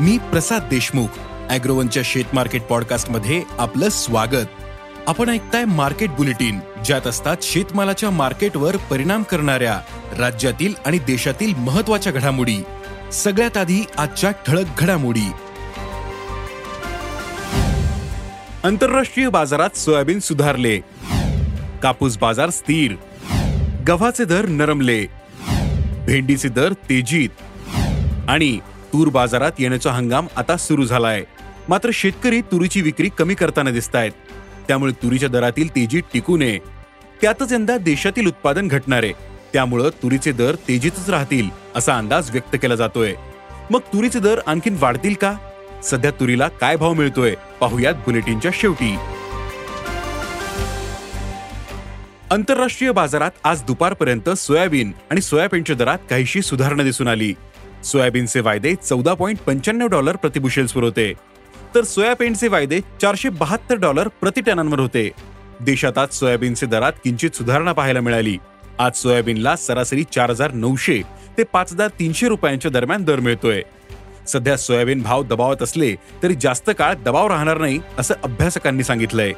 मी 0.00 0.18
प्रसाद 0.18 0.62
देशमुख 0.62 1.06
अॅग्रोवनच्या 1.50 2.02
शेत 2.06 2.24
मार्केट 2.32 2.62
पॉडकास्टमध्ये 2.62 3.42
आपलं 3.58 3.88
स्वागत. 3.88 4.46
आपण 5.06 5.28
ऐकताय 5.28 5.64
मार्केट 5.64 6.10
बुलेटिन 6.10 6.60
ज्यात 6.84 7.06
असतात 7.06 7.36
शेतमालाच्या 7.42 8.10
मार्केटवर 8.10 8.76
परिणाम 8.76 9.22
करणाऱ्या 9.22 9.80
राज्यातील 10.18 10.74
आणि 10.86 10.98
देशातील 10.98 11.54
महत्त्वाच्या 11.54 12.12
घडामोडी. 12.12 12.56
सगळ्यात 13.12 13.56
आधी 13.56 13.80
आजच्या 13.96 14.30
ठळक 14.30 14.66
घडामोडी. 14.78 15.30
आंतरराष्ट्रीय 18.64 19.28
बाजारात 19.28 19.76
सोयाबीन 19.76 20.20
सुधारले. 20.20 20.78
कापूस 21.82 22.18
बाजार 22.18 22.50
स्थिर. 22.50 22.94
गव्हाचे 23.88 24.24
दर 24.24 24.46
नरमले. 24.46 25.06
भेंडीचे 26.06 26.48
दर 26.48 26.72
तेजीत. 26.72 27.30
आणि 28.28 28.58
तूर 28.92 29.08
बाजारात 29.08 29.52
येण्याचा 29.58 29.92
हंगाम 29.92 30.26
आता 30.36 30.56
सुरू 30.56 30.84
झालाय. 30.84 31.24
मात्र 31.68 31.90
शेतकरी 31.94 32.40
तुरीची 32.40 32.80
विक्री 32.80 33.08
कमी 33.08 33.34
करताना 33.34 33.70
दिसत 33.70 33.96
आहेत 33.96 34.12
त्यामुळे 34.68 34.92
तुरीच्या 34.92 35.28
दरातील 35.28 35.68
तेजी 35.68 36.00
टिकू 36.00 36.36
नये. 36.36 36.58
त्यातच 37.22 37.52
यंदा 37.52 37.76
देशातील 37.76 38.26
उत्पादन 38.26 38.68
घटणार 38.68 39.02
आहे. 39.02 39.12
त्यामुळं 39.52 39.88
तुरीचे 40.02 40.32
दर 40.32 40.54
तेजीतच 40.54 41.10
राहतील 41.10 41.50
असा 41.76 41.98
अंदाज 41.98 42.30
व्यक्त 42.30 42.56
केला 42.62 42.74
जातोय. 42.74 43.14
मग 43.70 43.80
तुरीचे 43.80 44.18
दर 44.18 44.40
आणखीन 44.46 44.76
वाढतील 44.80 45.14
का? 45.14 45.36
सध्या 45.84 46.10
तुरीला 46.10 46.48
काय 46.48 46.76
भाव 46.76 46.92
मिळतोय? 46.92 47.34
पाहुयात 47.60 47.94
बुलेटिनच्या 47.94 48.50
शेवटी. 48.54 48.96
आंतरराष्ट्रीय 52.30 52.92
बाजारात 52.92 53.30
आज 53.44 53.62
दुपारपर्यंत 53.62 54.30
सोयाबीन 54.30 54.92
आणि 55.10 55.20
सोयाबीनच्या 55.20 55.76
दरात 55.76 55.98
काहीशी 56.10 56.42
सुधारणा 56.42 56.82
दिसून 56.82 57.08
आली. 57.08 57.34
सोयाबीनचे 57.84 58.40
वायदे 58.40 58.74
चौदा 58.74 59.14
पॉईंट 59.14 59.38
पंच्याण्णव 59.38 59.86
डॉलर 59.86 60.16
प्रतिबुशेल्सवर 60.16 60.82
होते. 60.82 61.12
तर 61.74 61.84
सोयाबीनचे 61.84 62.48
वायदे 62.48 62.80
चारशे 63.02 63.28
बहात्तर 63.28 63.74
डॉलर 63.74 64.08
प्रति 64.08 64.40
टनांवर 64.40 64.80
होते. 64.80 65.10
देशात 65.60 65.98
आज 65.98 66.08
सोयाबीनचे 66.08 66.66
दरात 66.66 66.92
किंचित 67.04 67.36
सुधारणा 67.36 67.72
पाहायला 67.72 68.00
मिळाली. 68.00 68.36
आज 68.78 68.96
सोयाबीनला 68.96 69.56
सरासरी 69.56 70.04
चार 70.04 70.30
हजार 70.30 70.52
नऊशे 70.52 71.02
ते 71.38 71.42
पाच 71.42 71.72
हजार 71.72 71.88
तीनशे 71.88 72.28
रुपयांच्या 72.28 72.70
दरम्यान 72.70 73.04
दर 73.04 73.20
मिळतोय. 73.20 73.62
सध्या 74.28 74.56
सोयाबीन 74.56 75.02
भाव 75.02 75.22
दबावत 75.22 75.62
असले 75.62 75.94
तरी 76.22 76.34
जास्त 76.34 76.70
काळ 76.78 76.94
दबाव 76.94 77.28
राहणार 77.28 77.58
नाही 77.58 77.80
असं 77.98 78.14
अभ्यासकांनी 78.24 78.82
सांगितलंय. 78.82 79.32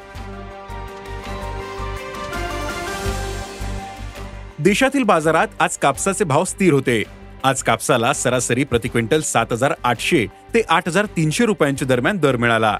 देशातील 4.59 5.03
बाजारात 5.03 5.47
आज 5.59 5.77
कापसाचे 5.77 6.23
भाव 6.23 6.43
स्थिर 6.43 6.73
होते. 6.73 7.03
आज 7.45 7.63
कापसाला 7.63 8.13
सरासरी 8.13 8.63
प्रति 8.63 8.87
क्विंटल 8.87 9.21
सात 9.21 9.45
हजार 9.51 9.73
आठशे 9.83 10.25
ते 10.53 10.61
आठ 10.69 10.87
हजार 10.87 11.05
तीनशे 11.05 11.45
रुपयांच्या 11.45 11.87
दरम्यान 11.87 12.17
दर 12.17 12.35
मिळाला. 12.35 12.77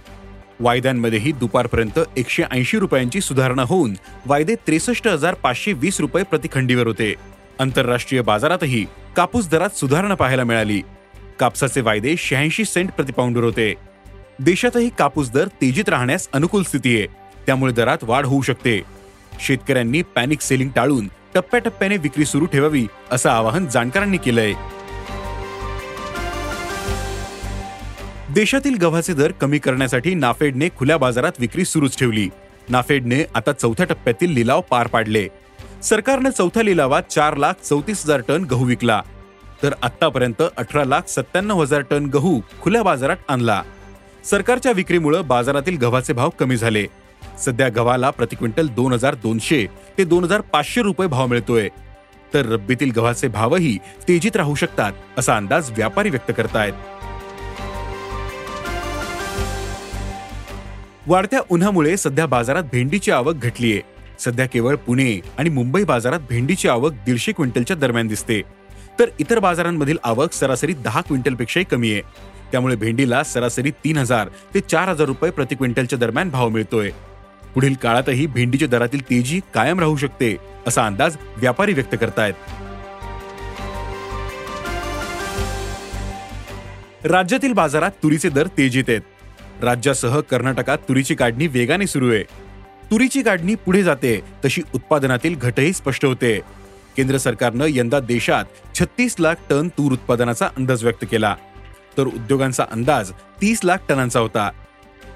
वायद्यांमध्येही 0.60 1.32
दुपारपर्यंत 1.32 2.00
एकशे 2.18 2.44
ऐंशी 2.52 2.80
रुपयांची 2.80 3.22
सुधारणा 3.22 3.64
होऊन 3.64 3.94
वायदे 4.26 4.56
त्रेसष्ट 4.56 5.08
हजार 5.08 5.34
पाचशे 5.34 5.74
वीस 5.74 6.00
रुपये 6.00 6.24
प्रतिखंडीवर 6.24 6.88
होते. 6.88 7.14
आंतरराष्ट्रीय 7.60 8.22
बाजारातही 8.22 8.86
कापूस 9.16 9.50
दरात 9.50 9.78
सुधारणा 9.78 10.16
पाहायला 10.16 10.44
मिळाली. 10.44 10.82
कापसाचे 11.40 11.82
वायदे 11.82 12.16
शहाऐंशी 12.18 12.66
सेंट 12.66 12.92
प्रतिपाऊंडवर 12.92 13.44
होते. 13.44 13.74
देशातही 14.40 14.90
कापूस 15.00 15.32
दर 15.32 15.48
तेजीत 15.48 15.90
राहण्यास 15.90 16.28
अनुकूल 16.34 16.64
स्थिती 16.64 16.98
आहे. 16.98 17.08
त्यामुळे 17.46 17.74
दरात 17.74 17.98
वाढ 18.02 18.26
होऊ 18.26 18.42
शकते. 18.42 18.82
शेतकऱ्यांनी 19.40 20.02
पॅनिक 20.02 20.42
सेलिंग 20.42 20.70
टाळून 20.70 21.08
टप्प्याटप्प्याने 21.36 21.98
विक्री 21.98 22.26
सुरू 22.26 22.46
ठेवावी 22.46 22.88
असं 23.12 23.30
आवाहन 23.30 23.68
जाणकारांनी 23.68 24.18
केलंय. 24.18 24.54
देशातील 28.34 28.78
गव्हाचे 28.78 29.14
दर 29.14 29.32
कमी 29.32 29.60
करण्यासाठी 29.60 30.14
नाफेडने 30.14 30.70
खुल्या 30.70 30.98
बाजारात 30.98 31.32
विक्री 31.40 31.66
सुरूच 31.66 32.00
ठेवली. 32.00 32.30
नाफेडने 32.70 33.24
आता 33.36 33.52
चौथ्या 33.52 33.86
टप्प्यातील 33.86 34.32
लिलाव 34.32 34.62
पार 34.62 34.88
पाडले. 34.88 35.28
सरकारनं 35.84 36.30
चौथ्या 36.30 36.64
लिलावात 36.64 37.04
चार 37.04 37.36
लाख 37.36 37.54
चौतीस 37.64 38.04
हजार 38.06 38.22
टन 38.28 38.44
गहू 38.44 38.66
विकला. 38.66 39.02
तर 39.64 39.74
आतापर्यंत 39.82 40.44
अठरा 40.58 40.84
लाख 40.84 41.02
सत्त्याण्णव 41.08 41.62
हजार 41.62 41.82
टन 41.82 42.06
गहू 42.06 42.42
खुल्या 42.62 42.84
बाजारात 42.84 43.18
आणला. 43.28 43.62
सरकारच्या 44.24 44.72
विक्रीमुळे 44.72 45.22
बाजारातील 45.22 45.78
गव्हाचे 45.78 46.14
भाव 46.14 46.30
कमी 46.30 46.58
झाले. 46.58 46.86
सध्या 47.40 47.70
गव्हाला 47.70 48.10
प्रति 48.10 48.36
क्विंटल 48.36 48.68
दोन 48.68 48.94
हजार 48.94 49.16
दोनशे 49.16 49.66
ते 49.98 50.04
दोन 50.04 50.24
हजार 50.24 50.42
पाचशे 50.42 50.82
रुपये 50.82 51.08
भाव 51.08 51.28
मिळतोय. 51.28 51.70
तर 52.34 52.46
रब्बीतील 52.46 52.92
गव्हाचे 52.92 53.28
भावही 53.28 53.78
तेजीत 54.08 54.36
राहू 54.36 54.56
शकतात 54.56 54.92
असा 55.18 55.38
अंदाज 55.38 55.72
व्यापारी 55.72 56.10
व्यक्त 56.10 56.32
करतायत. 56.38 56.74
वाढत्या 61.08 61.40
उन्हामुळे 61.50 61.98
सध्या 61.98 62.26
बाजारात 62.26 62.64
भेंडीची 62.64 63.12
आवक 63.12 63.36
घटलीये. 63.36 63.82
सध्या 64.20 64.46
केवळ 64.46 64.76
पुणे 64.76 65.20
आणि 65.38 65.50
मुंबई 65.50 65.84
बाजारात 65.84 66.20
भेंडीची 66.30 66.68
आवक 66.68 66.94
दीडशे 67.06 67.32
क्विंटलच्या 67.32 67.76
दरम्यान 67.78 68.08
दिसते. 68.08 68.42
तर 69.00 69.10
इतर 69.20 69.40
बाजारांमधील 69.40 69.98
आवक 70.04 70.34
सरासरी 70.34 70.74
दहा 70.74 71.02
क्विंटलपेक्षाही 71.02 71.66
कमी 71.66 71.92
आहे. 71.92 72.02
त्यामुळे 72.52 72.76
भेंडीला 72.76 73.24
सरासरी 73.24 73.72
तीन 73.72 73.98
हजार 73.98 74.30
ते 74.54 74.60
चार 74.60 74.90
हजार 74.90 75.08
रुपये 75.08 75.32
प्रति 75.32 75.56
क्विंटलच्या 75.56 76.00
दरम्यान 76.00 76.30
भाव 76.30 76.50
मिळतोय. 76.50 76.92
पुढील 77.54 77.74
काळातही 77.74 78.26
भेंडीच्या 78.26 78.68
दरातील 78.68 79.02
तेजी 79.10 79.40
कायम 79.54 79.80
राहू 79.80 79.98
शकते 79.98 80.38
असा 80.68 80.86
अंदाज 80.86 81.18
व्यापारी 81.38 81.74
व्यक्त 81.74 81.96
करतायत. 82.02 82.34
राज्यातील 87.06 87.54
बाजारात 87.54 87.92
तुरीचे 88.04 88.30
दर 88.30 88.48
तेजीत 88.48 88.84
आहेत. 88.88 89.02
राज्यासह 89.62 90.20
कर्नाटकात 90.20 90.78
तुरीची 90.78 91.16
काढणी 91.16 91.48
वेगाने 91.48 91.88
सुरू 91.88 92.12
आहे. 92.12 92.24
तुरीची 92.92 93.22
काढणी 93.22 93.56
पुढे 93.56 93.84
जाते 93.84 94.22
तशी 94.46 94.62
उत्पादनातील 94.76 95.36
घटही 95.36 95.74
स्पष्ट 95.74 96.06
होते. 96.06 96.40
केंद्र 96.98 97.18
सरकारनं 97.18 97.66
यंदा 97.70 98.00
देशात 98.00 98.46
छत्तीस 98.80 99.16
लाख 99.20 99.36
टन 99.50 99.68
तूर 99.68 99.92
उत्पादनाचा 99.92 100.46
अंदाज 100.58 100.84
व्यक्त 100.84 101.06
केला. 101.12 101.36
तर 101.98 102.08
उद्योगांचा 102.08 102.66
अंदाज 102.72 103.12
तीस 103.12 103.60
लाख 103.64 103.78
टनांचा 103.90 104.20
होता. 104.20 104.50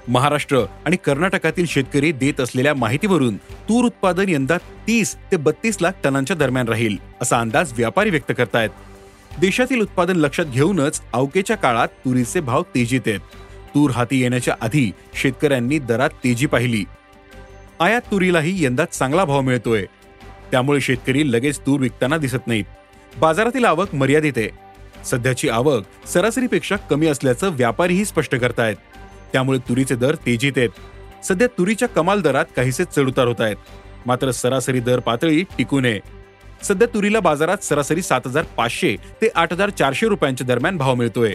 महाराष्ट्र 0.08 0.60
आणि 0.86 0.96
कर्नाटकातील 0.96 1.66
शेतकरी 1.66 2.12
देत 2.12 2.40
असलेल्या 2.40 2.74
माहितीवरून 2.74 3.36
तूर 3.36 3.84
उत्पादन 3.84 4.28
यंदा 4.28 4.56
तीस 4.56 5.16
ते 5.32 5.36
बत्तीस 5.36 5.76
लाख 5.80 5.92
टनांच्या 6.04 6.36
दरम्यान 6.36 6.68
राहील 6.68 6.96
असा 7.22 7.40
अंदाज 7.40 7.72
व्यापारी 7.76 8.10
व्यक्त 8.10 8.32
करतायत. 8.38 8.70
देशातील 9.40 9.80
उत्पादन 9.80 10.16
लक्षात 10.16 10.44
घेऊनच 10.44 11.00
अवकेच्या 11.12 11.56
काळात 11.56 11.88
तुरीचे 11.88 12.40
भाव 12.40 12.62
तेजीत 12.62 13.00
आहेत. 13.06 13.20
तूर 13.74 13.90
हाती 13.90 14.20
येण्याच्या 14.20 14.54
आधी 14.60 14.92
शेतकऱ्यांनी 15.14 15.78
दरात 15.78 16.10
तेजी 16.10 16.46
पाहिली. 16.46 16.84
आयात 17.80 18.00
तुरीलाही 18.00 18.64
यंदा 18.64 18.84
चांगला 18.84 19.24
भाव 19.24 19.40
मिळतोय. 19.40 19.84
त्यामुळे 20.50 20.80
शेतकरी 20.80 21.32
लगेच 21.32 21.60
तूर 21.60 21.80
विकताना 21.80 22.16
दिसत 22.16 22.46
नाहीत. 22.46 22.64
बाजारातील 23.20 23.64
आवक 23.64 23.94
मर्यादित 23.94 24.32
आहे. 24.36 24.48
सध्याची 25.04 25.48
आवक 25.48 26.08
सरासरीपेक्षा 26.08 26.76
कमी 26.76 27.06
असल्याचं 27.06 27.48
व्यापारीही 27.50 28.04
स्पष्ट 28.04 28.34
करतायत. 28.34 28.76
त्यामुळे 29.32 29.58
तुरीचे 29.58 29.94
दर 29.94 30.14
तेजीत 30.14 30.52
आहेत. 30.56 31.24
सध्या 31.24 31.46
तुरीच्या 31.58 31.88
कमाल 31.88 32.20
दरात 32.20 32.44
काहीसे 32.56 32.84
चढउतार 32.84 33.26
होत 33.26 33.40
आहेत. 33.40 33.56
मात्र 34.06 34.30
सरासरी 34.30 34.80
दर 34.80 34.98
पातळी 34.98 35.42
टिकू 35.58 35.80
नये 35.80 36.00
सध्या 36.62 36.86
तुरीला 36.94 37.20
बाजारात 37.20 37.64
सरासरी 37.64 38.02
सात 38.02 38.20
हजार 38.26 38.44
पाचशे 38.56 38.96
ते 39.22 39.28
आठ 39.34 39.52
हजार 39.52 39.70
चारशे 39.70 40.06
रुपयांच्या 40.08 40.46
दरम्यान 40.46 40.76
भाव 40.76 40.94
मिळतोय. 40.94 41.34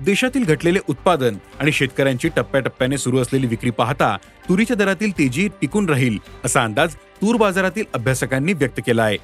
देशातील 0.00 0.44
घटलेले 0.44 0.78
उत्पादन 0.88 1.36
आणि 1.60 1.72
शेतकऱ्यांची 1.72 2.28
टप्प्याटप्प्याने 2.28 2.98
सुरू 2.98 3.18
असलेली 3.18 3.46
विक्री 3.46 3.70
पाहता 3.70 4.16
तुरीच्या 4.48 4.76
दरातील 4.76 5.10
तेजी 5.18 5.48
टिकून 5.60 5.88
राहील 5.88 6.18
असा 6.44 6.62
अंदाज 6.64 6.94
तूर 6.94 7.36
बाजारातील 7.36 7.84
अभ्यासकांनी 7.94 8.52
व्यक्त 8.52 8.80
केला 8.86 9.02
आहे. 9.02 9.16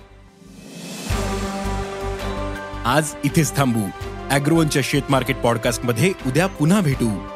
आज 2.84 3.14
इथेच 3.24 3.56
थांबू. 3.56 3.80
अॅग्रोवनच्या 4.30 4.82
शेत 4.84 5.10
मार्केट 5.10 5.36
पॉडकास्टमध्ये 5.36 6.12
उद्या 6.26 6.46
पुन्हा 6.46 6.80
भेटू. 6.80 7.35